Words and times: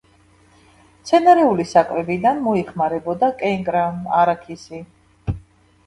მცენარეული 1.01 1.67
საკვებიდან 1.73 2.43
მოიხმარებოდა 2.47 3.33
კენკრა, 3.45 3.87
არაქისი. 4.23 4.87